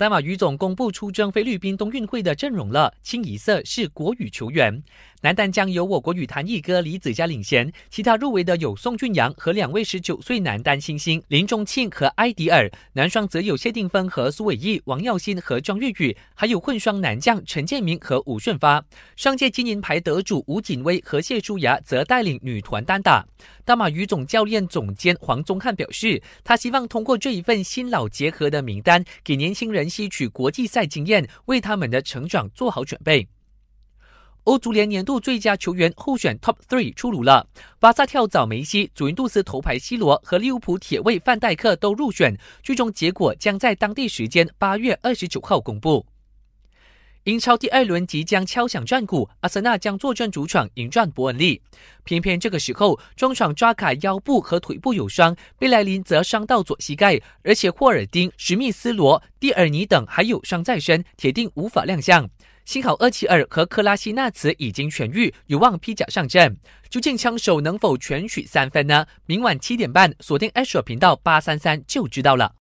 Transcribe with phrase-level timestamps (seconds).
[0.00, 4.82] 丹马羽总公布出征菲律宾冬运会的阵容了，清一色是国羽球员。
[5.22, 18.82] 男单将由我国羽坛一哥李子嘉领衔，其他入围的有宋俊阳和两位十九岁男单新星林中庆和埃迪尔，男双则有谢定峰和苏伟毅、王耀新和庄月宇，还有混双男将陈建明和吴顺发。
[19.14, 23.26] 上届金银牌得主吴锦威和谢淑雅则带领女团单打。
[23.66, 33.28] 大马羽总教练总监黄宗汉表示，他希望通过这一份新老结合的名单，给年轻人吸取国际赛经验，为他们的成长做好准备。
[34.50, 37.46] 欧足联年度最佳球员候选 Top Three 出炉了，
[37.78, 46.04] 巴萨跳蚤梅西、祖云杜斯头牌 C 罗和利物浦铁卫范戴克都入选，最终结果将在当地时间八月二十九号公布。
[47.24, 51.60] 英超第二轮即将敲响战鼓，阿森纳将坐镇主场迎战伯恩利。
[52.02, 62.26] 偏偏这个时候，中场抓卡腰部和腿部有伤，贝莱林则伤到左膝盖，而且霍尔丁、史密斯罗、蒂尔尼等还有伤在身，铁定无法亮相。
[62.64, 66.56] 幸好厄齐尔和克拉西纳茨已经痊愈，有望披甲上阵。
[66.88, 69.04] 究竟枪手能否全取三分呢？
[69.26, 72.54] 明晚七点半，锁定 Astro 频道八三三就知道了。